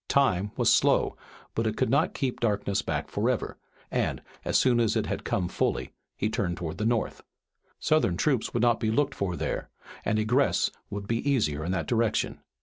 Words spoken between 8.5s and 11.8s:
would not be looked for there, and egress would be easier in